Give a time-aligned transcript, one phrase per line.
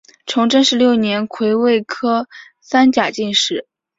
[0.25, 2.27] 崇祯十六年癸未科
[2.59, 3.67] 三甲进士。